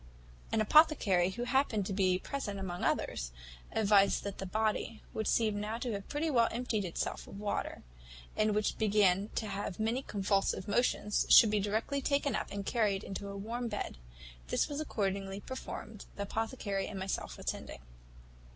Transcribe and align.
"An 0.51 0.61
apothecary, 0.61 1.29
who 1.29 1.43
happened 1.43 1.85
to 1.85 1.93
be 1.93 2.17
present 2.17 2.59
among 2.59 2.83
others, 2.83 3.31
advised 3.71 4.23
that 4.23 4.39
the 4.39 4.47
body, 4.47 5.03
which 5.13 5.27
seemed 5.27 5.57
now 5.57 5.77
to 5.77 5.91
have 5.91 6.09
pretty 6.09 6.27
well 6.27 6.47
emptied 6.49 6.85
itself 6.85 7.27
of 7.27 7.39
water, 7.39 7.83
and 8.35 8.55
which 8.55 8.79
began 8.79 9.29
to 9.35 9.45
have 9.45 9.79
many 9.79 10.01
convulsive 10.01 10.67
motions, 10.67 11.27
should 11.29 11.51
be 11.51 11.59
directly 11.59 12.01
taken 12.01 12.35
up, 12.35 12.49
and 12.49 12.65
carried 12.65 13.03
into 13.03 13.27
a 13.27 13.37
warm 13.37 13.67
bed. 13.67 13.99
This 14.47 14.67
was 14.67 14.79
accordingly 14.81 15.39
performed, 15.39 16.07
the 16.15 16.23
apothecary 16.23 16.87
and 16.87 16.97
myself 16.97 17.37
attending. 17.37 17.81